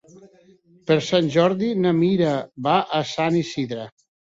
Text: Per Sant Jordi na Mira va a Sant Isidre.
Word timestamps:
Per 0.87 0.97
Sant 1.09 1.29
Jordi 1.37 1.71
na 1.85 1.95
Mira 2.01 2.35
va 2.73 2.77
a 3.03 3.07
Sant 3.15 3.43
Isidre. 3.47 3.93